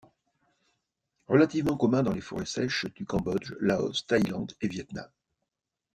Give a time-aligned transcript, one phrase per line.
[1.27, 5.11] Relativement commun dans les forêts sèches du Cambodge, Laos, Thaïlande et Viêt Nam.